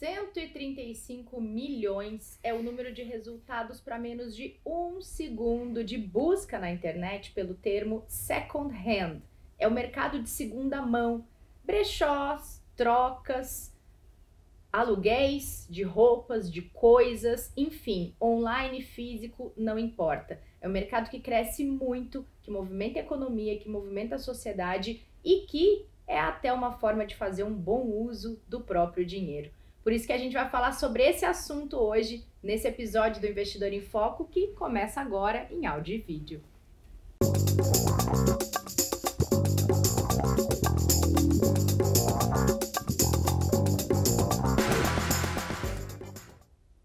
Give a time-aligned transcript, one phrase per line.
[0.00, 6.70] 135 milhões é o número de resultados para menos de um segundo de busca na
[6.70, 9.20] internet pelo termo second hand.
[9.58, 11.26] É o mercado de segunda mão,
[11.62, 13.76] brechós, trocas,
[14.72, 20.40] aluguéis de roupas, de coisas, enfim, online, físico, não importa.
[20.62, 25.40] É um mercado que cresce muito, que movimenta a economia, que movimenta a sociedade e
[25.40, 29.50] que é até uma forma de fazer um bom uso do próprio dinheiro.
[29.82, 33.72] Por isso que a gente vai falar sobre esse assunto hoje, nesse episódio do Investidor
[33.72, 36.42] em Foco, que começa agora em áudio e vídeo.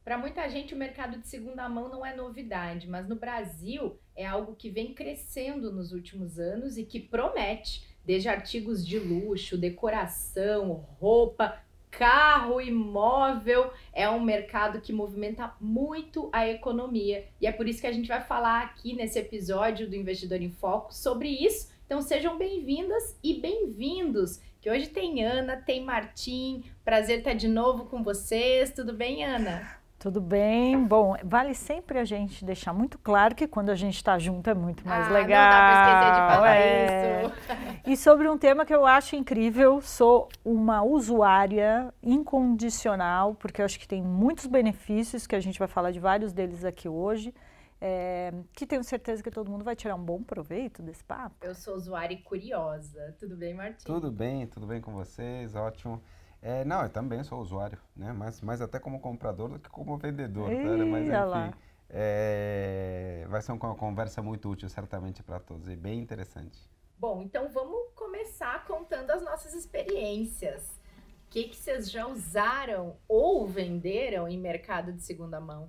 [0.06, 4.26] Para muita gente, o mercado de segunda mão não é novidade, mas no Brasil é
[4.26, 10.86] algo que vem crescendo nos últimos anos e que promete, desde artigos de luxo, decoração,
[10.98, 11.60] roupa,
[11.98, 17.26] carro, imóvel, é um mercado que movimenta muito a economia.
[17.40, 20.52] E é por isso que a gente vai falar aqui nesse episódio do Investidor em
[20.52, 21.74] Foco sobre isso.
[21.86, 24.42] Então sejam bem-vindas e bem-vindos.
[24.60, 26.64] Que hoje tem Ana, tem Martim.
[26.84, 28.72] Prazer estar de novo com vocês.
[28.72, 29.85] Tudo bem, Ana?
[30.06, 30.86] Tudo bem?
[30.86, 34.54] Bom, vale sempre a gente deixar muito claro que quando a gente está junto é
[34.54, 35.42] muito mais ah, legal.
[35.42, 37.26] Não dá para esquecer de falar é.
[37.26, 37.90] isso.
[37.90, 43.80] E sobre um tema que eu acho incrível, sou uma usuária incondicional, porque eu acho
[43.80, 47.34] que tem muitos benefícios, que a gente vai falar de vários deles aqui hoje.
[47.82, 51.36] É, que tenho certeza que todo mundo vai tirar um bom proveito desse papo.
[51.42, 53.16] Eu sou usuária e curiosa.
[53.20, 53.84] Tudo bem, Martim?
[53.84, 56.00] Tudo bem, tudo bem com vocês, ótimo.
[56.46, 58.14] É, não, eu também sou usuário, né?
[58.14, 60.86] Mas, mas até como comprador do que como vendedor, Ih, tá?
[60.86, 61.58] Mas enfim,
[61.90, 66.70] é, vai ser uma conversa muito útil certamente para todos e bem interessante.
[67.00, 70.80] Bom, então vamos começar contando as nossas experiências.
[71.26, 75.68] O que, que vocês já usaram ou venderam em mercado de segunda mão?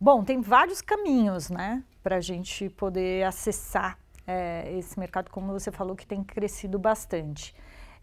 [0.00, 3.96] Bom, tem vários caminhos, né, para a gente poder acessar
[4.26, 7.54] é, esse mercado, como você falou, que tem crescido bastante.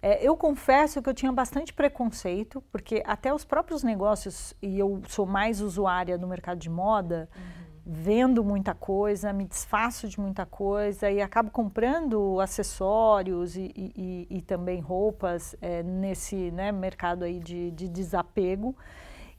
[0.02, 5.02] É, eu confesso que eu tinha bastante preconceito, porque até os próprios negócios, e eu
[5.08, 7.42] sou mais usuária do mercado de moda, uhum.
[7.86, 14.42] vendo muita coisa, me desfaço de muita coisa e acabo comprando acessórios e, e, e
[14.42, 18.76] também roupas é, nesse né, mercado aí de, de desapego.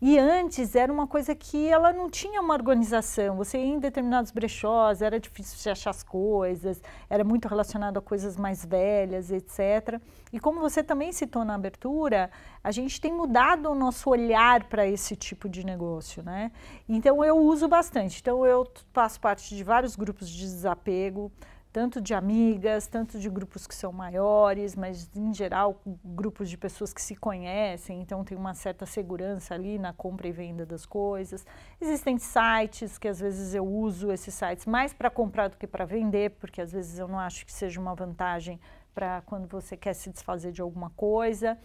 [0.03, 3.37] E antes era uma coisa que ela não tinha uma organização.
[3.37, 6.81] Você ia em determinados brechós, era difícil de achar as coisas,
[7.11, 10.01] era muito relacionado a coisas mais velhas, etc.
[10.33, 12.31] E como você também citou na abertura,
[12.65, 16.51] a gente tem mudado o nosso olhar para esse tipo de negócio, né?
[16.89, 18.21] Então eu uso bastante.
[18.21, 21.31] Então eu faço parte de vários grupos de desapego
[21.73, 26.93] tanto de amigas, tanto de grupos que são maiores, mas em geral grupos de pessoas
[26.93, 31.47] que se conhecem, então tem uma certa segurança ali na compra e venda das coisas.
[31.81, 35.85] Existem sites que às vezes eu uso esses sites mais para comprar do que para
[35.85, 38.61] vender, porque às vezes eu não acho que seja uma vantagem
[38.95, 41.57] para quando você quer se desfazer de alguma coisa.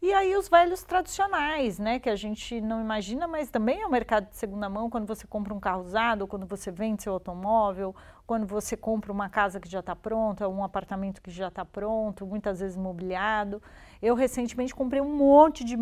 [0.00, 3.90] E aí os velhos tradicionais, né, que a gente não imagina, mas também é o
[3.90, 7.12] mercado de segunda mão, quando você compra um carro usado, ou quando você vende seu
[7.12, 7.94] automóvel,
[8.26, 12.26] quando você compra uma casa que já está pronta, um apartamento que já está pronto,
[12.26, 13.62] muitas vezes mobiliado.
[14.00, 15.76] Eu recentemente comprei um monte de,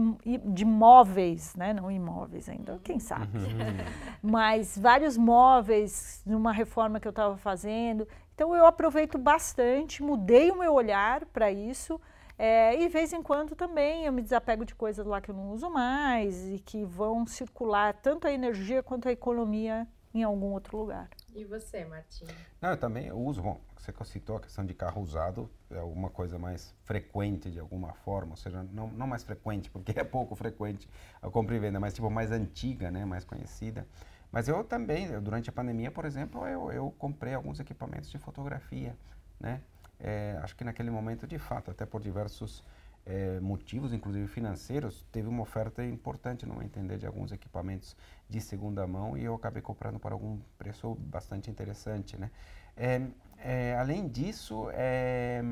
[0.45, 3.39] de móveis, né, não imóveis ainda, quem sabe,
[4.23, 8.07] mas vários móveis numa reforma que eu estava fazendo.
[8.35, 12.01] Então eu aproveito bastante, mudei o meu olhar para isso
[12.43, 15.35] é, e de vez em quando também eu me desapego de coisas lá que eu
[15.35, 20.53] não uso mais e que vão circular tanto a energia quanto a economia em algum
[20.53, 21.09] outro lugar.
[21.35, 22.27] E você, Martim?
[22.61, 23.43] Não, eu também uso.
[23.43, 27.93] Bom, você citou a questão de carro usado, é alguma coisa mais frequente de alguma
[27.93, 30.89] forma, ou seja, não, não mais frequente, porque é pouco frequente
[31.23, 33.87] a compra e venda, mas tipo mais antiga, né, mais conhecida.
[34.33, 38.97] Mas eu também, durante a pandemia, por exemplo, eu, eu comprei alguns equipamentos de fotografia,
[39.41, 39.61] né?
[40.01, 42.65] é, acho que naquele momento, de fato, até por diversos
[43.05, 47.97] é, motivos, inclusive financeiros, teve uma oferta importante, não entender, de alguns equipamentos
[48.31, 52.31] de segunda mão e eu acabei comprando por algum preço bastante interessante, né?
[52.77, 53.03] É,
[53.39, 55.43] é além disso, é,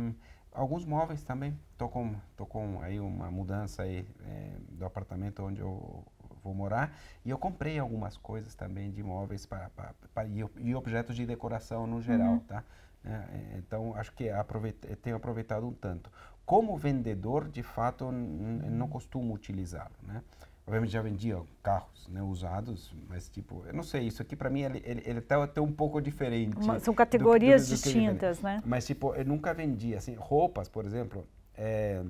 [0.53, 1.59] alguns móveis também.
[1.77, 6.05] Tô com, tô com aí uma mudança aí é, do apartamento onde eu
[6.43, 10.75] vou morar e eu comprei algumas coisas também de móveis para, para, para e, e,
[10.75, 12.41] objetos de decoração no geral, uhum.
[12.41, 12.63] tá?
[13.05, 16.11] É, é, então, acho que aproveita, tenho aproveitado um tanto.
[16.47, 20.23] Como vendedor, de fato, não costumo utilizá-lo, né?
[20.69, 24.61] Obviamente já vendia carros né, usados, mas tipo, eu não sei, isso aqui para mim
[24.61, 26.59] ele, ele, ele tá até um pouco diferente.
[26.59, 28.62] Uma, são categorias do, do, do distintas, né?
[28.67, 32.05] Mas tipo, eu nunca vendi, assim, roupas, por exemplo, é,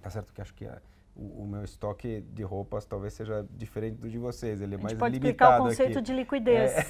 [0.00, 0.80] tá certo que acho que a,
[1.14, 4.62] o, o, meu estoque de roupas talvez seja diferente do de vocês.
[4.62, 6.06] Ele é mais pode limitado explicar o conceito aqui.
[6.06, 6.84] de liquidez, é.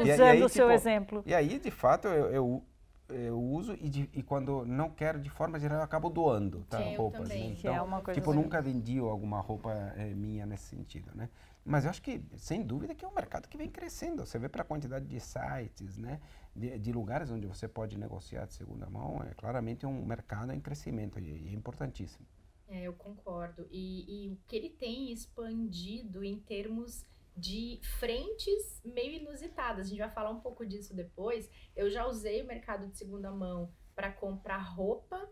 [0.00, 1.22] usando aí, o seu tipo, exemplo.
[1.26, 2.64] E aí, de fato, eu, eu,
[3.08, 6.78] eu uso e, de, e, quando não quero, de forma geral, eu acabo doando tá?
[6.78, 7.28] Sim, roupas.
[7.28, 7.38] Né?
[7.38, 8.40] Então, que é uma coisa tipo, assim.
[8.40, 11.28] nunca vendi alguma roupa é, minha nesse sentido, né?
[11.64, 14.24] Mas eu acho que, sem dúvida, que é um mercado que vem crescendo.
[14.26, 16.20] Você vê para a quantidade de sites, né?
[16.54, 20.60] De, de, lugares onde você pode negociar de segunda mão, é claramente um mercado em
[20.60, 22.26] crescimento e, e é importantíssimo.
[22.68, 23.66] É, eu concordo.
[23.70, 27.04] E, e o que ele tem expandido em termos
[27.36, 29.86] de frentes meio inusitadas.
[29.86, 31.50] A gente vai falar um pouco disso depois.
[31.74, 35.28] Eu já usei o mercado de segunda mão para comprar roupa,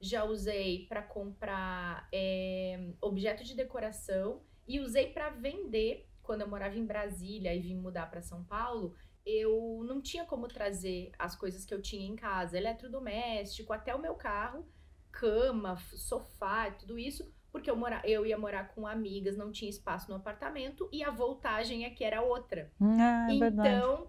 [0.00, 6.08] já usei para comprar é, objeto de decoração e usei para vender.
[6.22, 8.94] Quando eu morava em Brasília e vim mudar para São Paulo,
[9.26, 14.00] eu não tinha como trazer as coisas que eu tinha em casa, eletrodoméstico, até o
[14.00, 14.64] meu carro
[15.12, 20.10] cama, sofá, tudo isso, porque eu, mora, eu ia morar com amigas, não tinha espaço
[20.10, 22.72] no apartamento e a voltagem aqui era outra.
[22.80, 24.08] Ah, é então, verdade.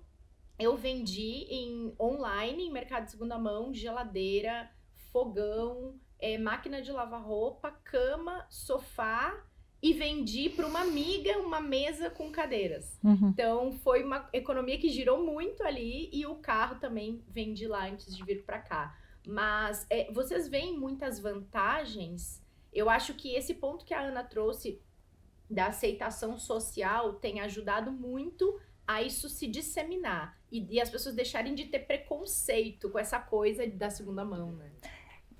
[0.57, 4.71] eu vendi em online, em mercado de segunda mão, geladeira,
[5.11, 9.43] fogão, é, máquina de lavar roupa, cama, sofá
[9.81, 12.97] e vendi para uma amiga uma mesa com cadeiras.
[13.03, 13.27] Uhum.
[13.27, 18.15] Então foi uma economia que girou muito ali e o carro também vendi lá antes
[18.15, 18.97] de vir para cá.
[19.27, 22.41] Mas é, vocês veem muitas vantagens.
[22.73, 24.81] Eu acho que esse ponto que a Ana trouxe
[25.49, 31.55] da aceitação social tem ajudado muito a isso se disseminar e, e as pessoas deixarem
[31.55, 34.71] de ter preconceito com essa coisa da segunda mão, né?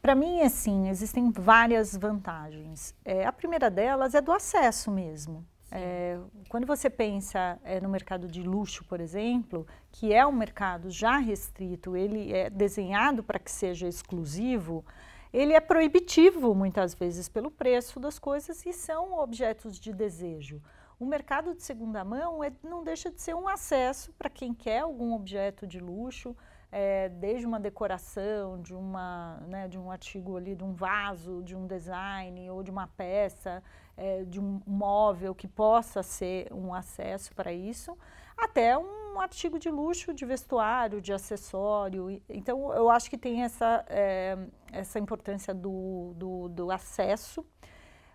[0.02, 2.94] Para mim, assim, existem várias vantagens.
[3.06, 5.46] É, a primeira delas é do acesso mesmo.
[5.72, 6.20] É,
[6.50, 11.18] quando você pensa é, no mercado de luxo, por exemplo, que é um mercado já
[11.18, 14.86] restrito, ele é desenhado para que seja exclusivo,
[15.34, 20.62] ele é proibitivo muitas vezes pelo preço das coisas e são objetos de desejo.
[21.00, 24.82] O mercado de segunda mão é, não deixa de ser um acesso para quem quer
[24.82, 26.36] algum objeto de luxo,
[26.76, 31.56] é, desde uma decoração, de, uma, né, de um artigo ali, de um vaso, de
[31.56, 33.62] um design ou de uma peça,
[33.96, 37.96] é, de um móvel que possa ser um acesso para isso,
[38.36, 42.20] até um artigo de luxo, de vestuário, de acessório.
[42.28, 44.36] Então, eu acho que tem essa, é,
[44.72, 47.46] essa importância do, do, do acesso.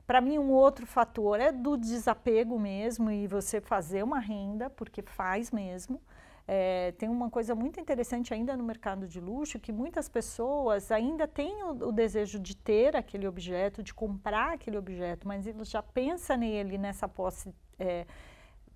[0.04, 5.00] Para mim, um outro fator é do desapego mesmo e você fazer uma renda, porque
[5.00, 6.02] faz mesmo.
[6.50, 11.28] É, tem uma coisa muito interessante ainda no mercado de luxo, que muitas pessoas ainda
[11.28, 15.82] têm o, o, desejo de ter aquele objeto, de comprar aquele objeto, mas ele já
[15.82, 18.06] pensa nele nessa posse é,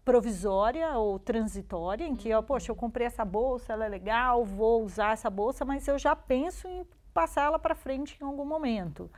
[0.05, 4.85] provisória ou transitória, em que, ó, poxa, eu comprei essa bolsa, ela é legal, vou
[4.85, 9.11] usar essa bolsa, mas eu já penso em passar ela para frente em algum momento.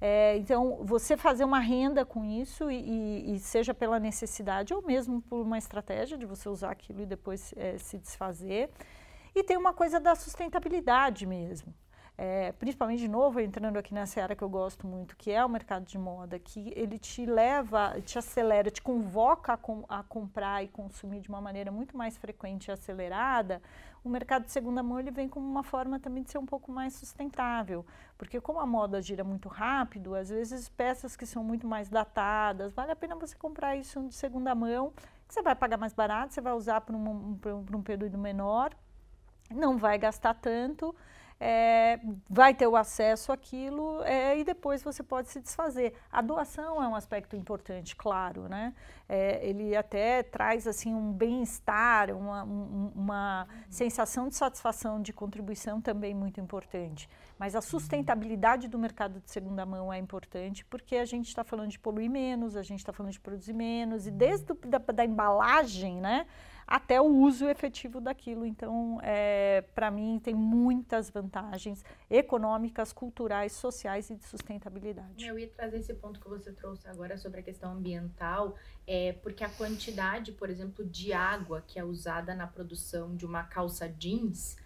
[0.00, 5.22] É, então, você fazer uma renda com isso e, e, seja pela necessidade ou mesmo
[5.22, 8.68] por uma estratégia de você usar aquilo e depois é, se desfazer.
[9.34, 11.74] E tem uma coisa da sustentabilidade mesmo.
[12.18, 15.48] É, principalmente de novo entrando aqui nessa área que eu gosto muito, que é o
[15.50, 20.64] mercado de moda, que ele te leva, te acelera, te convoca a, com, a comprar
[20.64, 23.60] e consumir de uma maneira muito mais frequente e acelerada,
[24.02, 26.72] o mercado de segunda mão ele vem como uma forma também de ser um pouco
[26.72, 27.84] mais sustentável,
[28.16, 32.72] porque como a moda gira muito rápido, às vezes peças que são muito mais datadas,
[32.72, 34.90] vale a pena você comprar isso de segunda mão,
[35.28, 38.72] que você vai pagar mais barato, você vai usar por um, por um período menor,
[39.50, 40.94] não vai gastar tanto,
[41.38, 45.94] é, vai ter o acesso àquilo é, e depois você pode se desfazer.
[46.10, 48.74] A doação é um aspecto importante, claro, né?
[49.08, 55.80] É, ele até traz assim um bem-estar, uma, um, uma sensação de satisfação de contribuição
[55.80, 57.08] também muito importante.
[57.38, 61.70] Mas a sustentabilidade do mercado de segunda mão é importante porque a gente está falando
[61.70, 65.04] de poluir menos, a gente está falando de produzir menos e desde do, da, da
[65.04, 66.26] embalagem, né?
[66.66, 68.44] Até o uso efetivo daquilo.
[68.44, 75.24] Então, é, para mim, tem muitas vantagens econômicas, culturais, sociais e de sustentabilidade.
[75.24, 78.56] Eu ia trazer esse ponto que você trouxe agora sobre a questão ambiental,
[78.86, 83.44] é, porque a quantidade, por exemplo, de água que é usada na produção de uma
[83.44, 84.56] calça jeans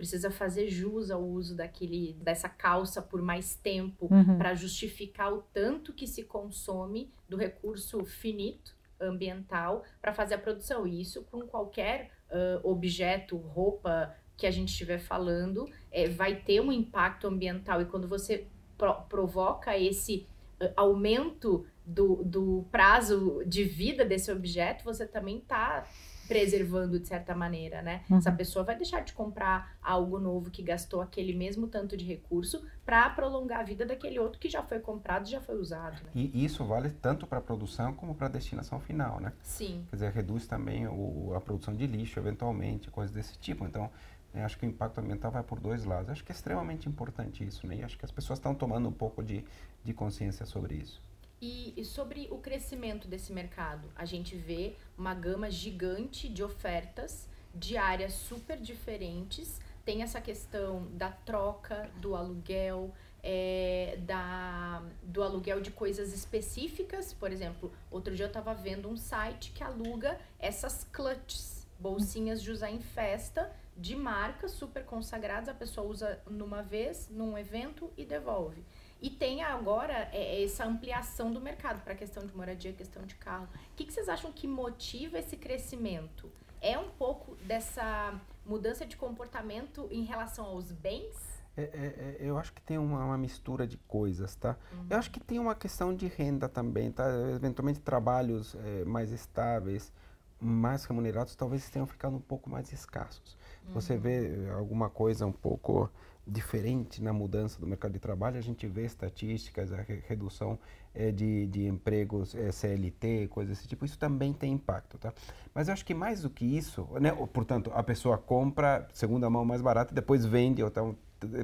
[0.00, 4.38] precisa fazer jus ao uso daquele, dessa calça por mais tempo uhum.
[4.38, 10.86] para justificar o tanto que se consome do recurso finito ambiental para fazer a produção.
[10.86, 16.60] E isso com qualquer uh, objeto, roupa que a gente estiver falando, é, vai ter
[16.60, 17.82] um impacto ambiental.
[17.82, 20.26] E quando você pro provoca esse
[20.60, 25.86] uh, aumento do, do prazo de vida desse objeto, você também está
[26.30, 28.04] preservando de certa maneira, né?
[28.08, 28.18] Uhum.
[28.18, 32.64] Essa pessoa vai deixar de comprar algo novo que gastou aquele mesmo tanto de recurso
[32.86, 36.00] para prolongar a vida daquele outro que já foi comprado e já foi usado.
[36.04, 36.10] Né?
[36.14, 39.32] E isso vale tanto para a produção como para a destinação final, né?
[39.42, 39.84] Sim.
[39.90, 43.66] Quer dizer, reduz também o, a produção de lixo, eventualmente, coisas desse tipo.
[43.66, 43.90] Então,
[44.32, 46.10] né, acho que o impacto ambiental vai por dois lados.
[46.10, 47.74] Acho que é extremamente importante isso, né?
[47.74, 49.44] E acho que as pessoas estão tomando um pouco de,
[49.82, 51.02] de consciência sobre isso.
[51.42, 57.78] E, sobre o crescimento desse mercado, a gente vê uma gama gigante de ofertas de
[57.78, 59.58] áreas super diferentes.
[59.84, 62.92] Tem essa questão da troca, do aluguel,
[63.22, 67.14] é, da, do aluguel de coisas específicas.
[67.14, 72.50] Por exemplo, outro dia eu estava vendo um site que aluga essas clutches, bolsinhas de
[72.50, 75.48] usar em festa, de marcas super consagradas.
[75.48, 78.62] A pessoa usa numa vez, num evento e devolve.
[79.02, 83.14] E tem agora é, essa ampliação do mercado para a questão de moradia, questão de
[83.14, 83.48] carro.
[83.72, 86.30] O que, que vocês acham que motiva esse crescimento?
[86.60, 91.16] É um pouco dessa mudança de comportamento em relação aos bens?
[91.56, 94.56] É, é, é eu acho que tem uma, uma mistura de coisas, tá?
[94.72, 94.86] Uhum.
[94.90, 97.06] Eu acho que tem uma questão de renda também, tá?
[97.34, 99.90] Eventualmente trabalhos é, mais estáveis,
[100.38, 103.36] mais remunerados, talvez tenham ficado um pouco mais escassos.
[103.66, 103.74] Uhum.
[103.74, 105.90] Você vê alguma coisa um pouco
[106.26, 110.58] diferente na mudança do mercado de trabalho, a gente vê estatísticas, a re redução
[110.94, 115.12] é, de, de empregos é, CLT, coisas desse tipo, isso também tem impacto, tá?
[115.54, 119.44] Mas eu acho que mais do que isso, né, portanto, a pessoa compra segunda mão
[119.44, 120.96] mais barata e depois vende, então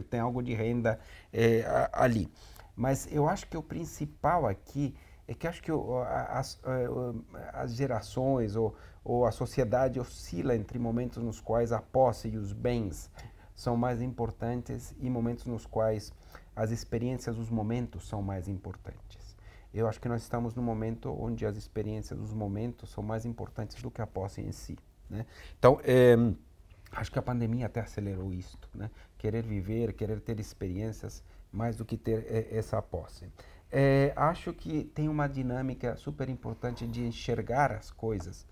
[0.08, 0.98] tem algo de renda
[1.32, 2.30] é, ali.
[2.74, 4.94] Mas eu acho que o principal aqui
[5.28, 5.72] é que acho que
[6.28, 6.60] as,
[7.52, 12.52] as gerações ou, ou a sociedade oscila entre momentos nos quais a posse e os
[12.52, 13.10] bens
[13.56, 16.12] são mais importantes e momentos nos quais
[16.54, 19.34] as experiências, os momentos são mais importantes.
[19.74, 23.82] Eu acho que nós estamos num momento onde as experiências, os momentos são mais importantes
[23.82, 24.78] do que a posse em si.
[25.08, 25.26] Né?
[25.58, 26.14] Então, é,
[26.92, 28.90] acho que a pandemia até acelerou isto, né?
[29.18, 31.22] Querer viver, querer ter experiências
[31.52, 33.26] mais do que ter é, essa posse.
[33.70, 38.46] É, acho que tem uma dinâmica super importante de enxergar as coisas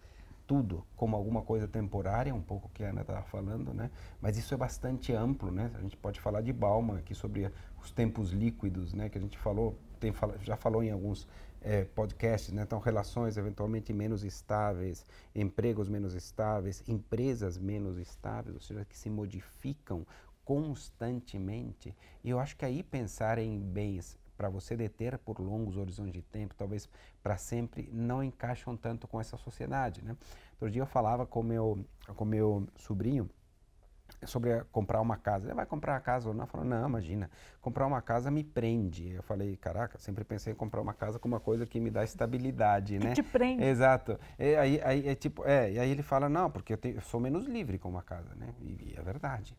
[0.46, 3.90] tudo como alguma coisa temporária, um pouco que a Ana estava falando, né?
[4.20, 5.70] Mas isso é bastante amplo, né?
[5.74, 7.50] A gente pode falar de Bauman aqui sobre
[7.82, 9.08] os tempos líquidos, né?
[9.08, 11.26] Que a gente falou, tem, já falou em alguns
[11.60, 12.62] é, podcasts, né?
[12.62, 19.08] Então, relações eventualmente menos estáveis, empregos menos estáveis, empresas menos estáveis, ou seja, que se
[19.08, 20.06] modificam
[20.44, 21.96] constantemente.
[22.22, 26.22] E eu acho que aí pensar em bens para você deter por longos horizontes de
[26.22, 26.88] tempo, talvez
[27.22, 30.02] para sempre, não encaixam tanto com essa sociedade.
[30.04, 30.16] Né?
[30.52, 31.84] Outro dia eu falava com meu,
[32.16, 33.28] com meu sobrinho
[34.24, 35.46] sobre comprar uma casa.
[35.46, 36.46] Ele vai comprar uma casa ou não?
[36.46, 39.10] Falou, não, imagina, comprar uma casa me prende.
[39.10, 42.04] Eu falei, caraca, sempre pensei em comprar uma casa como uma coisa que me dá
[42.04, 43.14] estabilidade, que né?
[43.14, 43.62] te prende.
[43.62, 44.18] Exato.
[44.38, 47.02] E aí, aí, é tipo, é, e aí ele fala, não, porque eu, tenho, eu
[47.02, 48.54] sou menos livre com uma casa, né?
[48.60, 49.56] E, e é verdade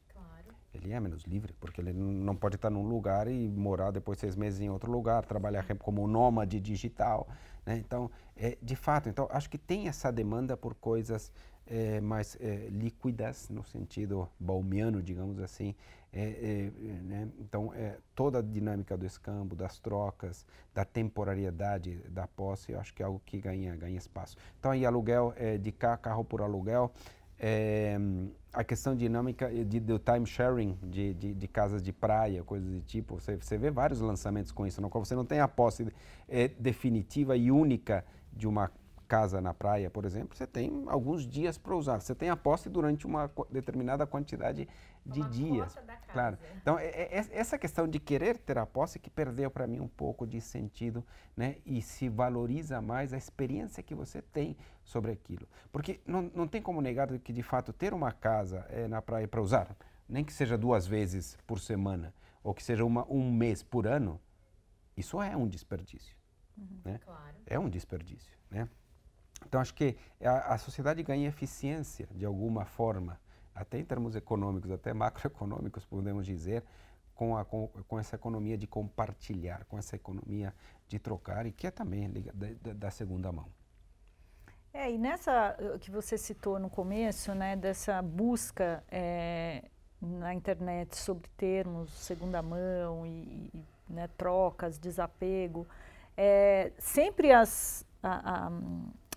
[0.75, 4.35] ele é menos livre, porque ele não pode estar num lugar e morar depois seis
[4.35, 7.27] meses em outro lugar, trabalhar como nômade digital.
[7.65, 7.77] Né?
[7.77, 11.31] Então, é, de fato, então, acho que tem essa demanda por coisas
[11.67, 15.73] é, mais é, líquidas, no sentido baumiano, digamos assim.
[16.13, 16.71] É, é,
[17.03, 17.27] né?
[17.39, 22.93] Então, é, toda a dinâmica do escambo, das trocas, da temporariedade da posse, eu acho
[22.93, 24.37] que é algo que ganha, ganha espaço.
[24.57, 26.91] Então, aí, aluguel de carro, carro por aluguel,
[27.39, 27.97] é,
[28.53, 32.81] a questão dinâmica de, do time sharing de, de, de, casas de praia, coisas do
[32.81, 33.19] tipo.
[33.19, 35.87] Você, você vê vários lançamentos com isso, no qual você não tem a posse
[36.27, 38.71] é, definitiva e única de uma
[39.07, 41.99] casa na praia, por exemplo, você tem alguns dias para usar.
[41.99, 44.67] Você tem a posse durante uma determinada quantidade
[45.05, 45.77] de uma dias.
[46.11, 46.37] Claro.
[46.61, 49.87] Então, é, é, essa questão de querer ter a posse que perdeu para mim um
[49.87, 51.57] pouco de sentido, né?
[51.65, 55.47] E se valoriza mais a experiência que você tem sobre aquilo.
[55.71, 59.27] Porque não, não tem como negar que, de fato, ter uma casa é, na praia
[59.27, 59.75] para usar,
[60.07, 64.19] nem que seja duas vezes por semana, ou que seja uma, um mês por ano,
[64.95, 66.15] isso é um desperdício.
[66.57, 66.99] Uhum, né?
[67.03, 67.35] claro.
[67.45, 68.69] É um desperdício, né?
[69.45, 73.19] Então, acho que a, a sociedade ganha eficiência de alguma forma,
[73.53, 76.63] até em termos econômicos, até macroeconômicos, podemos dizer,
[77.15, 80.53] com, a, com, com, essa economia de compartilhar, com essa economia
[80.87, 83.47] de trocar e que é também da, da, segunda mão.
[84.73, 89.63] É, e nessa eh, que você citou no começo, né, dessa busca é,
[90.01, 95.65] na internet sobre termos segunda mão e, e né, trocas, desapego,
[96.17, 98.51] é, sempre as, a, a,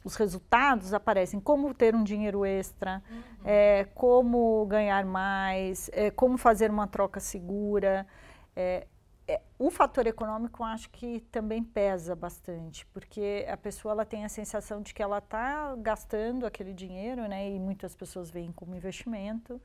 [0.05, 3.23] os resultados aparecem, como ter um dinheiro extra, uhum.
[3.45, 8.07] é, como ganhar mais, é, como fazer uma troca segura.
[8.55, 8.87] É,
[9.27, 14.29] é, o fator econômico acho que também pesa bastante, porque a pessoa ela tem a
[14.29, 17.51] sensação de que ela está gastando aquele dinheiro, né?
[17.51, 19.61] E muitas pessoas veem como investimento.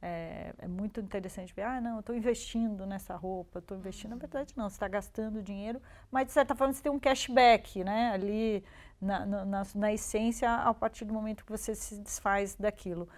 [0.00, 4.10] É, é muito interessante ver, ah, não, eu estou investindo nessa roupa, estou investindo.
[4.10, 7.82] Na verdade, não, você está gastando dinheiro, mas de certa forma você tem um cashback,
[7.82, 8.12] né?
[8.12, 8.64] Ali
[9.00, 13.08] na, na, na essência, a partir do momento que você se desfaz daquilo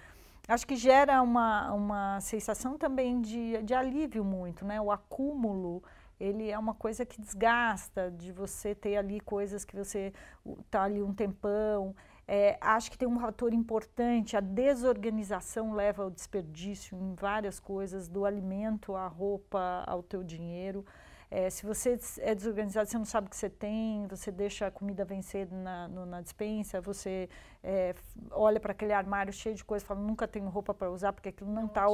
[0.52, 4.80] acho que gera uma, uma sensação também de, de alívio muito, né?
[4.80, 5.82] O acúmulo,
[6.18, 10.12] ele é uma coisa que desgasta, de você ter ali coisas que você
[10.60, 11.94] está ali um tempão.
[12.32, 18.06] É, acho que tem um fator importante, a desorganização leva ao desperdício em várias coisas,
[18.06, 20.87] do alimento à roupa, ao teu dinheiro.
[21.28, 24.70] É, se você é desorganizado, você não sabe o que você tem, você deixa a
[24.70, 27.28] comida vencer na, no, na dispensa, você
[27.64, 27.96] é,
[28.30, 31.30] olha para aquele armário cheio de coisas e fala, nunca tenho roupa para usar, porque
[31.30, 31.87] aquilo não está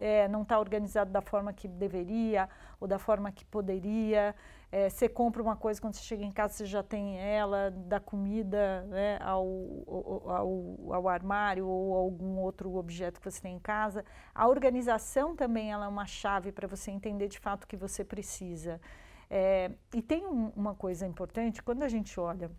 [0.00, 2.48] é, é, não tá organizado da forma que deveria
[2.80, 4.34] ou da forma que poderia.
[4.70, 7.98] É, você compra uma coisa, quando você chega em casa, você já tem ela, da
[7.98, 9.46] comida né, ao,
[10.26, 14.04] ao, ao, armário ou algum outro objeto que você tem em casa.
[14.34, 18.04] A organização também ela é uma chave para você entender de fato o que você
[18.04, 18.78] precisa.
[19.30, 22.50] É, e tem um, uma coisa importante, quando a gente olha,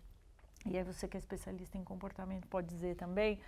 [0.66, 3.38] e aí você que é especialista em comportamento pode dizer também,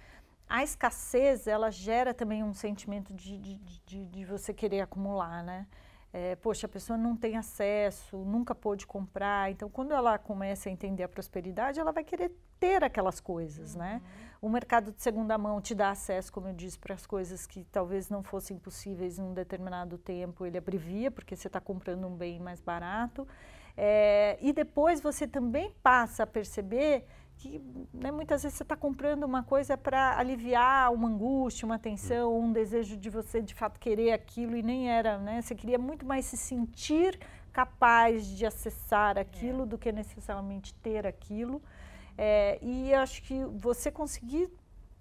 [0.49, 5.67] a escassez ela gera também um sentimento de, de, de, de você querer acumular, né?
[6.13, 9.51] É, poxa, a pessoa não tem acesso, nunca pôde comprar.
[9.51, 13.95] Então, quando ela começa a entender a prosperidade, ela vai querer ter aquelas coisas, né?
[13.95, 14.09] uhum.
[14.09, 14.33] né?
[14.43, 17.65] O mercado de segunda mão te dá acesso, como eu disse, para as coisas que
[17.65, 20.45] talvez não fossem possíveis em um determinado tempo.
[20.45, 23.27] Ele abrevia, porque você está comprando um bem mais barato.
[23.77, 27.07] É, e depois você também passa a perceber
[27.43, 27.61] que
[27.93, 32.53] né, muitas vezes você está comprando uma coisa para aliviar uma angústia, uma tensão, um
[32.53, 35.43] desejo de você de fato querer aquilo e nem era, né?
[35.43, 37.19] Você queria muito mais se sentir
[37.53, 39.67] capaz de acessar aquilo é.
[39.67, 41.61] do que necessariamente ter aquilo.
[42.17, 44.49] É, e acho que você conseguir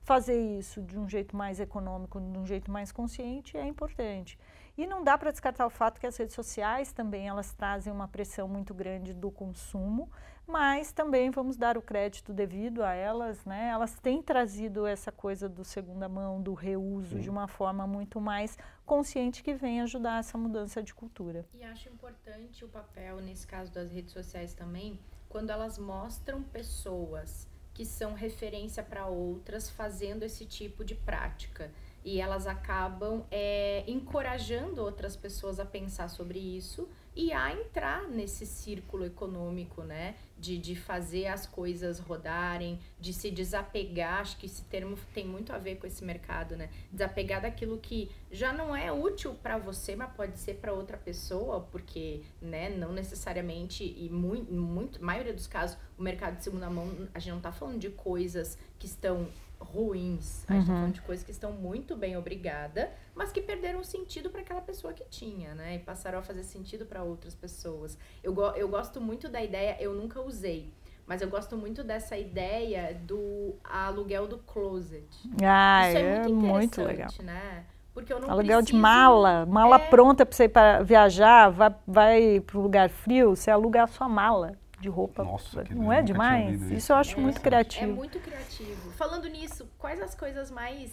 [0.03, 4.37] fazer isso de um jeito mais econômico, de um jeito mais consciente é importante.
[4.75, 8.07] E não dá para descartar o fato que as redes sociais também elas trazem uma
[8.07, 10.09] pressão muito grande do consumo
[10.51, 13.69] mas também vamos dar o crédito devido a elas, né?
[13.69, 17.21] Elas têm trazido essa coisa do segunda mão, do reuso, Sim.
[17.21, 21.45] de uma forma muito mais consciente que vem ajudar essa mudança de cultura.
[21.53, 24.99] E acho importante o papel, nesse caso das redes sociais também,
[25.29, 31.71] quando elas mostram pessoas que são referência para outras fazendo esse tipo de prática.
[32.03, 38.45] E elas acabam é, encorajando outras pessoas a pensar sobre isso e a entrar nesse
[38.45, 40.15] círculo econômico, né?
[40.37, 44.21] De, de fazer as coisas rodarem, de se desapegar.
[44.21, 46.69] Acho que esse termo tem muito a ver com esse mercado, né?
[46.91, 51.61] Desapegar daquilo que já não é útil para você, mas pode ser para outra pessoa,
[51.71, 52.69] porque, né?
[52.69, 57.33] Não necessariamente, e muito, muito, maioria dos casos, o mercado de segunda mão, a gente
[57.33, 59.27] não tá falando de coisas que estão
[59.61, 60.45] ruins.
[60.49, 60.77] A gente tá uhum.
[60.79, 64.93] falando de coisas que estão muito bem obrigada, mas que perderam sentido para aquela pessoa
[64.93, 65.75] que tinha, né?
[65.75, 67.97] E passaram a fazer sentido para outras pessoas.
[68.23, 70.73] Eu, go eu gosto muito da ideia, eu nunca usei,
[71.05, 75.07] mas eu gosto muito dessa ideia do aluguel do closet.
[75.43, 77.09] Ah, Isso é, é muito, muito legal.
[77.23, 77.65] né?
[77.93, 78.77] Porque eu não Aluguel preciso...
[78.77, 79.89] de mala, mala é...
[79.89, 83.87] pronta para você ir para viajar, vai, vai para um lugar frio, você aluga a
[83.87, 85.23] sua mala de roupa.
[85.23, 86.61] Nossa, não é demais?
[86.61, 86.73] Isso.
[86.73, 86.91] isso.
[86.91, 87.83] eu acho é, muito criativo.
[87.83, 88.91] É muito criativo.
[88.93, 90.91] Falando nisso, quais as coisas mais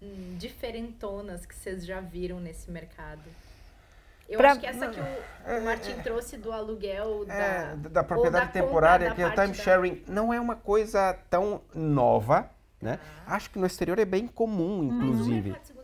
[0.00, 3.22] hum, diferentonas que vocês já viram nesse mercado?
[4.28, 5.04] Eu pra, acho que essa que o,
[5.46, 9.26] é, o Martin é, trouxe do aluguel da, é, da propriedade da temporária, que é
[9.26, 10.12] o time sharing, da...
[10.12, 13.00] não é uma coisa tão nova, né?
[13.26, 13.36] Ah.
[13.36, 15.50] Acho que no exterior é bem comum, inclusive.
[15.50, 15.78] Mas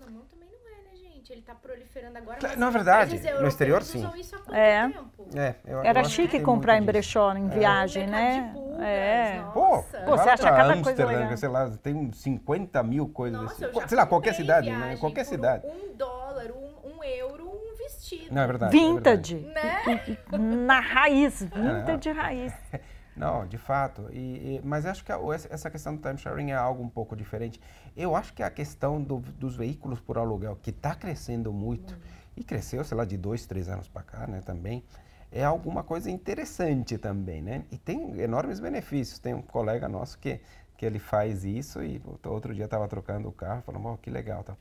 [1.35, 1.55] ele está
[1.94, 2.38] proliferando agora.
[2.42, 4.04] Mas Na verdade, no exterior sim.
[4.52, 4.90] é.
[5.38, 7.48] é eu, Era eu chique comprar em brechó, em é.
[7.48, 8.50] viagem, né?
[8.52, 9.42] Pulgas, é.
[9.54, 11.37] Pô, Pô você acha cada coisa legal.
[11.37, 13.40] sei lá, tem 50 mil coisas.
[13.40, 13.88] Nossa, assim.
[13.88, 14.96] Sei lá, qualquer cidade, né?
[14.98, 15.66] Qualquer cidade.
[15.66, 18.35] Um dólar, um, um euro, um vestido.
[18.35, 18.72] Não, é verdade.
[18.76, 19.37] Vintage.
[19.37, 20.18] É verdade.
[20.33, 20.38] Né?
[20.66, 22.12] Na raiz, vintage é.
[22.12, 22.52] raiz.
[23.16, 24.09] Não, de fato.
[24.11, 25.18] E, e, mas acho que a,
[25.50, 27.61] essa questão do time sharing é algo um pouco diferente.
[27.96, 31.96] Eu acho que a questão do, dos veículos por aluguel, que está crescendo muito,
[32.37, 34.83] e cresceu, sei lá, de dois, três anos para cá, né, também,
[35.31, 37.64] é alguma coisa interessante também, né?
[37.70, 39.18] E tem enormes benefícios.
[39.18, 40.40] Tem um colega nosso que,
[40.77, 44.44] que ele faz isso e outro dia estava trocando o carro, falando, oh, que legal,
[44.44, 44.57] tá.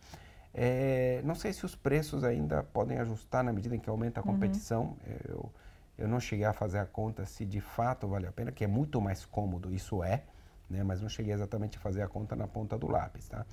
[0.51, 4.23] É, não sei se os preços ainda podem ajustar na medida em que aumenta a
[4.23, 4.33] uhum.
[4.33, 4.81] competição.
[4.81, 4.97] Uhum.
[5.27, 5.51] Eu,
[5.97, 8.67] eu não cheguei a fazer a conta se de fato vale a pena, que é
[8.67, 10.23] muito mais cômodo, isso é,
[10.69, 10.83] né?
[10.83, 13.27] mas não cheguei exatamente a fazer a conta na ponta do lápis.
[13.27, 13.45] Tá?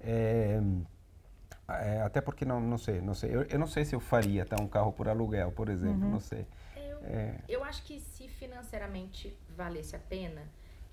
[0.00, 0.60] É,
[1.68, 3.34] É, até porque não, não sei, não sei.
[3.34, 6.12] Eu, eu, não sei se eu faria tá, um carro por aluguel, por exemplo, uhum.
[6.12, 6.46] não sei.
[6.74, 7.34] Eu, é.
[7.46, 10.42] eu acho que se financeiramente valesse a pena,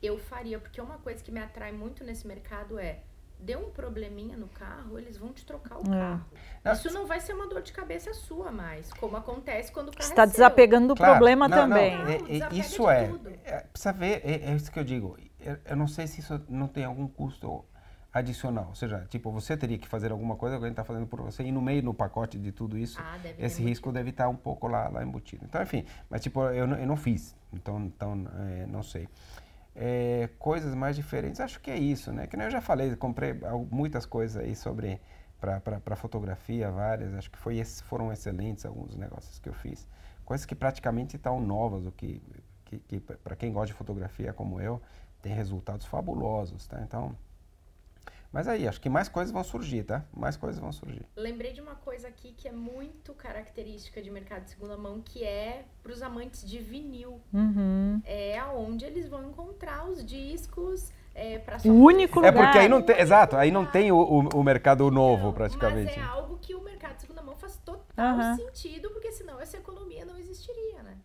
[0.01, 2.99] eu faria, porque uma coisa que me atrai muito nesse mercado é
[3.39, 5.99] deu um probleminha no carro, eles vão te trocar o é.
[5.99, 6.25] carro.
[6.73, 10.09] Isso não vai ser uma dor de cabeça sua mais, como acontece quando o carro
[10.09, 11.97] Está é desapegando do claro, problema não, também.
[11.97, 13.11] Não, é, é, isso é,
[13.43, 15.17] é, precisa ver, é, é, isso que eu digo.
[15.39, 17.63] Eu, eu, não sei se isso não tem algum custo
[18.11, 21.21] adicional, ou seja, tipo, você teria que fazer alguma coisa que alguém está fazendo por
[21.21, 24.37] você e no meio, no pacote de tudo isso, ah, esse risco deve estar um
[24.37, 25.43] pouco lá, lá embutido.
[25.43, 28.15] Então, enfim, mas tipo, eu, eu não fiz, então, então
[28.69, 29.09] não sei
[29.75, 31.39] é, coisas mais diferentes.
[31.39, 32.27] Acho que é isso, né?
[32.27, 33.33] Que nem eu já falei, comprei
[33.69, 34.99] muitas coisas aí sobre
[35.39, 37.13] para fotografia, várias.
[37.13, 39.87] Acho que foi, foram excelentes alguns negócios que eu fiz.
[40.23, 42.21] Coisas que praticamente estão novas, o que,
[42.65, 44.81] que, que para quem gosta de fotografia como eu,
[45.21, 46.81] tem resultados fabulosos, tá?
[46.81, 47.15] Então,
[48.35, 50.03] mas aí, acho que mais coisas vão surgir, tá?
[50.13, 51.05] Mais coisas vão surgir.
[51.15, 55.23] Lembrei de uma coisa aqui que é muito característica de mercado de segunda mão, que
[55.23, 57.21] é para os amantes de vinil.
[57.33, 58.01] Uhum.
[58.03, 60.91] É aonde eles vão encontrar os discos.
[61.13, 62.35] É, para o único lugar.
[62.35, 65.97] É porque aí não tem, exato, aí não tem o, o, o mercado novo praticamente.
[65.97, 68.35] Mas é algo que o mercado de segunda mão faz total uhum.
[68.35, 70.97] sentido, porque senão essa economia não existiria, né?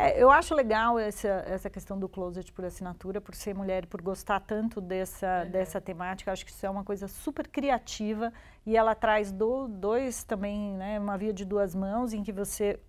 [0.00, 4.00] É, eu acho legal essa, essa questão do closet por assinatura, por ser mulher, por
[4.00, 5.50] gostar tanto dessa, uhum.
[5.50, 6.32] dessa temática.
[6.32, 8.32] Acho que isso é uma coisa super criativa
[8.64, 12.80] e ela traz do, dois também, né, uma via de duas mãos em que você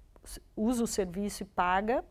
[0.56, 2.02] usa o serviço e paga.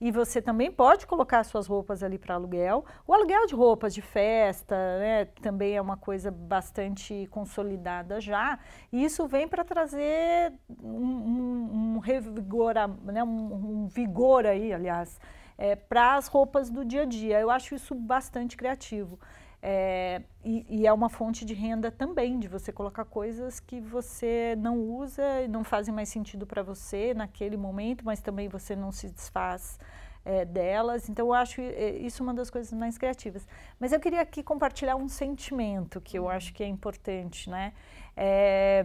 [0.00, 2.84] E você também pode colocar suas roupas ali para aluguel.
[3.06, 8.58] O aluguel de roupas de festa né, também é uma coisa bastante consolidada já.
[8.92, 15.20] E isso vem para trazer um, um, um, revigora, né, um, um vigor aí, aliás,
[15.56, 17.40] é, para as roupas do dia a dia.
[17.40, 19.18] Eu acho isso bastante criativo.
[19.60, 24.54] É, e, e, é uma fonte de renda também, de você colocar coisas que você
[24.56, 28.92] não usa e não fazem mais sentido para você naquele momento, mas também você não
[28.92, 29.78] se desfaz
[30.24, 31.08] é, delas.
[31.08, 33.46] Então, eu acho é, isso uma das coisas mais criativas.
[33.80, 37.72] Mas eu queria aqui compartilhar um sentimento que eu acho que é importante, né?
[38.16, 38.84] É,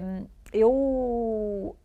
[0.51, 1.75] eu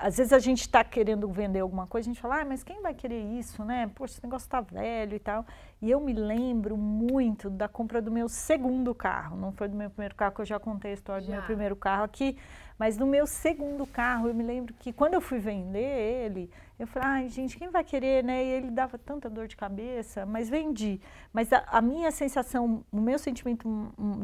[0.00, 2.80] às vezes a gente está querendo vender alguma coisa, a gente fala, ah, mas quem
[2.80, 3.90] vai querer isso, né?
[3.94, 5.44] Poxa, esse negócio está velho e tal.
[5.80, 9.36] E eu me lembro muito da compra do meu segundo carro.
[9.36, 11.26] Não foi do meu primeiro carro, que eu já contei a história já.
[11.26, 12.36] do meu primeiro carro aqui,
[12.78, 16.86] mas do meu segundo carro, eu me lembro que quando eu fui vender ele, eu
[16.86, 18.44] falei, ai, gente, quem vai querer, né?
[18.44, 21.00] E ele dava tanta dor de cabeça, mas vendi.
[21.32, 23.66] Mas a, a minha sensação, o meu sentimento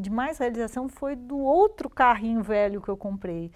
[0.00, 3.50] de mais realização foi do outro carrinho velho que eu comprei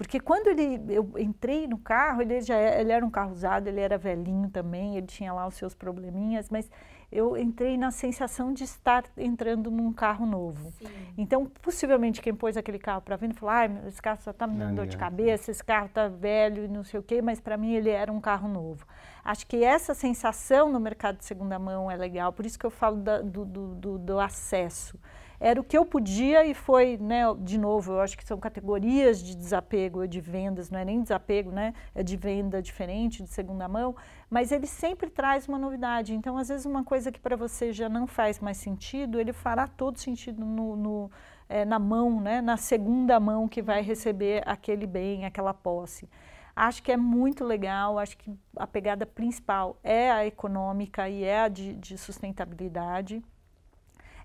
[0.00, 3.68] porque quando ele, eu entrei no carro, ele já é, ele era um carro usado,
[3.68, 6.70] ele era velhinho também, ele tinha lá os seus probleminhas, mas
[7.12, 10.72] eu entrei na sensação de estar entrando num carro novo.
[10.78, 10.86] Sim.
[11.18, 14.56] Então, possivelmente, quem pôs aquele carro para vender falou: ah, esse carro só está me
[14.56, 17.58] dando dor de cabeça, esse carro está velho e não sei o quê, mas para
[17.58, 18.86] mim ele era um carro novo.
[19.22, 22.70] Acho que essa sensação no mercado de segunda mão é legal, por isso que eu
[22.70, 24.98] falo da, do, do, do, do acesso
[25.40, 29.22] era o que eu podia e foi, né, de novo, eu acho que são categorias
[29.22, 33.66] de desapego, de vendas, não é nem desapego, né, é de venda diferente, de segunda
[33.66, 33.96] mão,
[34.28, 36.14] mas ele sempre traz uma novidade.
[36.14, 39.66] Então, às vezes, uma coisa que para você já não faz mais sentido, ele fará
[39.66, 41.10] todo sentido no, no
[41.48, 46.08] é, na mão, né, na segunda mão que vai receber aquele bem, aquela posse.
[46.54, 51.40] Acho que é muito legal, acho que a pegada principal é a econômica e é
[51.40, 53.22] a de, de sustentabilidade.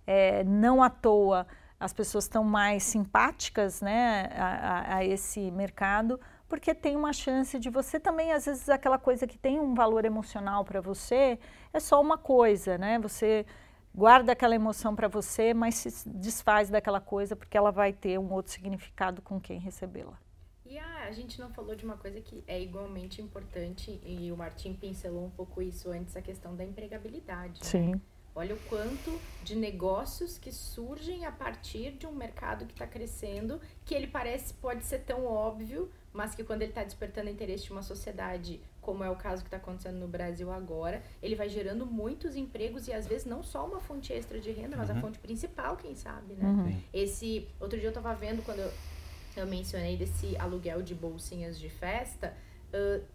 [0.06, 1.48] É, não à toa
[1.80, 7.60] as pessoas estão mais simpáticas né, a, a, a, esse mercado, porque tem uma chance
[7.60, 11.38] de você também, às vezes, aquela coisa que tem um valor emocional para você,
[11.74, 12.98] é só uma coisa, né?
[13.00, 13.46] Você
[13.94, 18.32] guarda aquela emoção para você, mas se desfaz daquela coisa porque ela vai ter um
[18.32, 20.18] outro significado com quem recebê-la.
[20.66, 24.38] E ah, a gente não falou de uma coisa que é igualmente importante, e o
[24.38, 27.62] Martim pincelou um pouco isso antes, a questão da empregabilidade.
[27.62, 27.66] Né?
[27.70, 27.92] Sim.
[27.92, 28.02] Né?
[28.36, 33.62] Olha o quanto de negócios que surgem a partir de um mercado que está crescendo,
[33.86, 37.72] que ele parece pode ser tão óbvio, mas que quando ele está despertando interesse de
[37.72, 41.86] uma sociedade, como é o caso que está acontecendo no Brasil agora, ele vai gerando
[41.86, 44.98] muitos empregos e às vezes não só uma fonte extra de renda, mas uhum.
[44.98, 46.46] a fonte principal, quem sabe, né?
[46.46, 46.82] Uhum.
[46.94, 48.72] Esse outro dia eu estava vendo quando eu,
[49.38, 52.36] eu mencionei desse aluguel de bolsinhas de festa,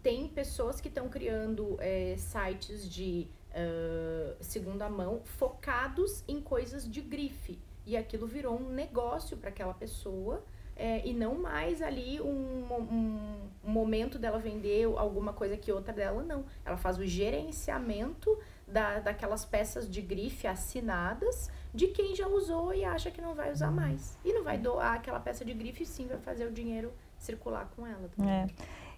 [0.01, 7.01] tem pessoas que estão criando é, sites de uh, segunda mão focados em coisas de
[7.01, 7.59] grife.
[7.85, 10.43] E aquilo virou um negócio para aquela pessoa
[10.75, 15.93] é, e não mais ali um, um, um, momento dela vender alguma coisa que outra
[15.93, 16.45] dela, não.
[16.65, 22.83] Ela faz o gerenciamento da, daquelas peças de grife assinadas de quem já usou e
[22.83, 24.17] acha que não vai usar mais.
[24.23, 27.85] E não vai doar aquela peça de grife, sim, vai fazer o dinheiro circular com
[27.85, 28.09] ela.
[28.15, 28.31] Também.
[28.31, 28.47] É.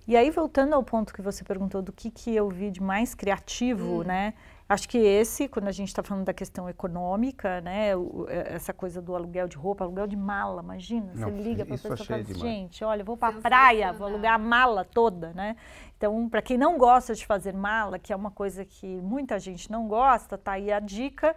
[0.07, 3.15] E aí, voltando ao ponto que você perguntou do que, que eu vi de mais
[3.15, 4.03] criativo, hum.
[4.03, 4.33] né?
[4.67, 8.73] Acho que esse, quando a gente está falando da questão econômica, né, o, é, essa
[8.73, 12.05] coisa do aluguel de roupa, aluguel de mala, imagina, você liga para a pessoa e
[12.05, 15.57] fala assim, gente, olha, vou para a praia, vou alugar a mala toda, né?
[15.97, 19.71] Então, para quem não gosta de fazer mala, que é uma coisa que muita gente
[19.71, 21.35] não gosta, tá aí a dica.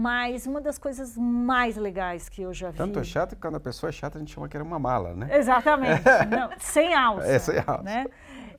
[0.00, 2.78] Mas uma das coisas mais legais que eu já vi.
[2.78, 4.78] Tanto é chato que quando a pessoa é chata, a gente chama que era uma
[4.78, 5.36] mala, né?
[5.36, 6.04] Exatamente.
[6.30, 7.26] não, sem alça.
[7.26, 7.82] É, sem alça.
[7.82, 8.06] Né?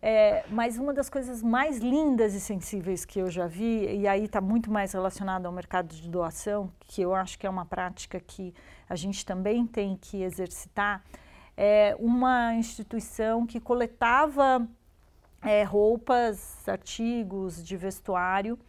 [0.02, 4.26] É, mas uma das coisas mais lindas e sensíveis que eu já vi, e aí
[4.26, 8.20] está muito mais relacionado ao mercado de doação, que eu acho que é uma prática
[8.20, 8.54] que
[8.90, 11.02] a gente também tem que exercitar,
[11.56, 14.68] é uma instituição que coletava
[15.42, 18.60] é, roupas, artigos de vestuário,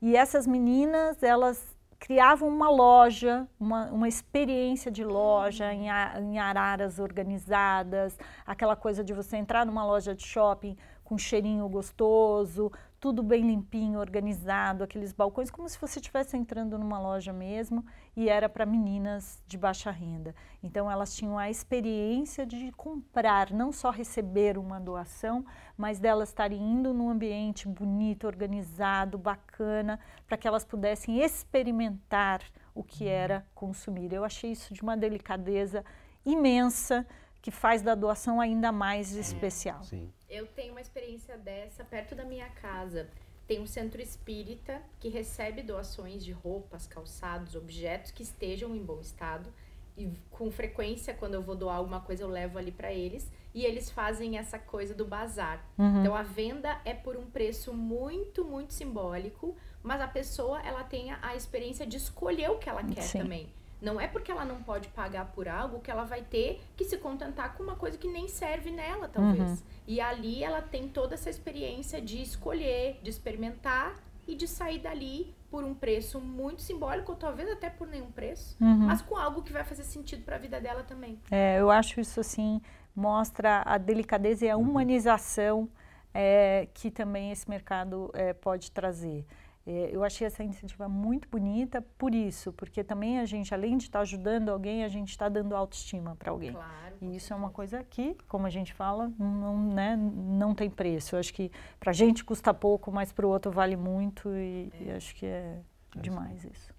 [0.00, 5.86] e essas meninas, elas criavam uma loja, uma, uma experiência de loja em,
[6.22, 12.72] em araras organizadas, aquela coisa de você entrar numa loja de shopping com cheirinho gostoso,
[13.04, 17.84] tudo bem limpinho, organizado, aqueles balcões, como se você estivesse entrando numa loja mesmo,
[18.16, 20.34] e era para meninas de baixa renda.
[20.62, 25.44] Então elas tinham a experiência de comprar, não só receber uma doação,
[25.76, 32.40] mas delas estarem indo num ambiente bonito, organizado, bacana, para que elas pudessem experimentar
[32.74, 34.14] o que era consumir.
[34.14, 35.84] Eu achei isso de uma delicadeza
[36.24, 37.06] imensa
[37.44, 39.82] que faz da doação ainda mais especial.
[39.82, 40.10] Sim.
[40.30, 43.06] Eu tenho uma experiência dessa perto da minha casa.
[43.46, 48.98] Tem um centro espírita que recebe doações de roupas, calçados, objetos que estejam em bom
[48.98, 49.52] estado.
[49.94, 53.30] E com frequência, quando eu vou doar alguma coisa, eu levo ali para eles.
[53.52, 55.62] E eles fazem essa coisa do bazar.
[55.76, 56.00] Uhum.
[56.00, 61.12] Então a venda é por um preço muito, muito simbólico, mas a pessoa ela tem
[61.12, 63.18] a experiência de escolher o que ela quer Sim.
[63.18, 63.52] também.
[63.84, 66.96] Não é porque ela não pode pagar por algo que ela vai ter que se
[66.96, 69.50] contentar com uma coisa que nem serve nela, talvez.
[69.50, 69.66] Uhum.
[69.86, 73.94] E ali ela tem toda essa experiência de escolher, de experimentar
[74.26, 78.56] e de sair dali por um preço muito simbólico, ou talvez até por nenhum preço,
[78.60, 78.86] uhum.
[78.86, 81.20] mas com algo que vai fazer sentido para a vida dela também.
[81.30, 82.60] É, eu acho isso assim
[82.94, 84.70] mostra a delicadeza e a uhum.
[84.70, 85.68] humanização
[86.12, 89.26] é, que também esse mercado é, pode trazer.
[89.66, 93.84] É, eu achei essa iniciativa muito bonita por isso, porque também a gente, além de
[93.84, 96.52] estar ajudando alguém, a gente está dando autoestima para alguém.
[96.52, 100.68] Claro, e isso é uma coisa que, como a gente fala, não, né, não tem
[100.68, 101.14] preço.
[101.14, 101.50] Eu acho que
[101.80, 104.82] para a gente custa pouco, mas para o outro vale muito e, é.
[104.82, 105.58] e acho que é,
[105.96, 106.74] é demais isso.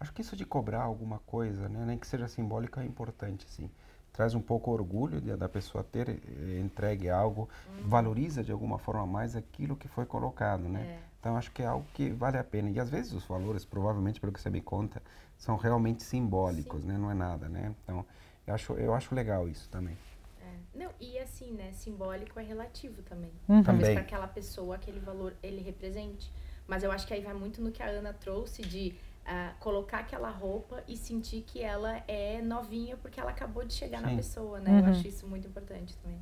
[0.00, 3.70] Acho que isso de cobrar alguma coisa, né, nem que seja simbólica, é importante, sim
[4.18, 7.88] traz um pouco orgulho de, da pessoa ter eh, entregue algo, uhum.
[7.88, 10.80] valoriza de alguma forma mais aquilo que foi colocado, né?
[10.80, 11.07] É.
[11.28, 12.70] Então acho que é algo que vale a pena.
[12.70, 15.02] E às vezes os valores, provavelmente pelo que você me conta,
[15.36, 16.88] são realmente simbólicos, Sim.
[16.88, 16.96] né?
[16.96, 17.74] Não é nada, né?
[17.84, 18.02] Então
[18.46, 19.94] eu acho, eu acho legal isso também.
[20.40, 20.78] É.
[20.78, 21.70] Não, e assim, né?
[21.72, 23.30] Simbólico é relativo também.
[23.46, 23.62] Uhum.
[23.62, 26.32] Talvez para aquela pessoa aquele valor ele represente.
[26.66, 28.94] Mas eu acho que aí vai muito no que a Ana trouxe de
[29.26, 33.98] uh, colocar aquela roupa e sentir que ela é novinha porque ela acabou de chegar
[33.98, 34.06] Sim.
[34.06, 34.70] na pessoa, né?
[34.70, 34.78] Uhum.
[34.78, 36.20] Eu acho isso muito importante também.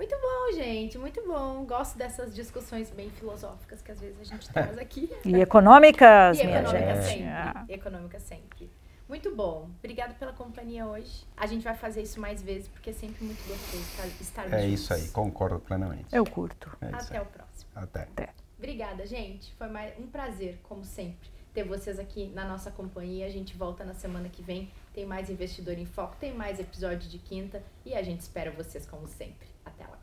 [0.00, 1.62] Muito bom, gente, muito bom.
[1.66, 5.12] Gosto dessas discussões bem filosóficas que às vezes a gente traz aqui.
[5.26, 7.18] E econômicas, e minha econômicas gente.
[7.18, 7.24] sempre.
[7.68, 7.74] É.
[7.74, 8.70] Econômicas sempre.
[9.06, 9.68] Muito bom.
[9.78, 11.26] Obrigada pela companhia hoje.
[11.36, 14.72] A gente vai fazer isso mais vezes porque é sempre muito gostoso estar, É juntos.
[14.80, 16.06] isso aí, concordo plenamente.
[16.16, 16.74] Eu curto.
[16.80, 17.70] É Até o próximo.
[17.74, 18.00] Até.
[18.04, 18.30] Até.
[18.56, 19.52] Obrigada, gente.
[19.56, 23.26] Foi mais um prazer, como sempre ter vocês aqui na nossa companhia.
[23.26, 24.70] A gente volta na semana que vem.
[24.94, 28.86] Tem mais Investidor em Foco, tem mais episódio de quinta e a gente espera vocês
[28.86, 29.49] como sempre.
[29.64, 29.98] Até lá.